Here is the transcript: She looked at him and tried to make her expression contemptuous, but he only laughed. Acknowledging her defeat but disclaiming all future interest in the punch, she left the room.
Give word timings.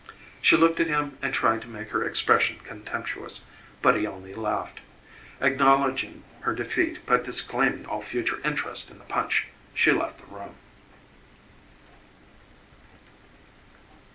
She 0.41 0.57
looked 0.57 0.79
at 0.79 0.87
him 0.87 1.19
and 1.21 1.31
tried 1.31 1.61
to 1.61 1.67
make 1.67 1.89
her 1.89 2.03
expression 2.03 2.57
contemptuous, 2.63 3.43
but 3.83 3.95
he 3.95 4.07
only 4.07 4.33
laughed. 4.33 4.79
Acknowledging 5.39 6.23
her 6.39 6.55
defeat 6.55 7.05
but 7.05 7.23
disclaiming 7.23 7.85
all 7.85 8.01
future 8.01 8.41
interest 8.43 8.89
in 8.89 8.97
the 8.97 9.03
punch, 9.03 9.45
she 9.75 9.91
left 9.91 10.17
the 10.17 10.35
room. 10.35 10.55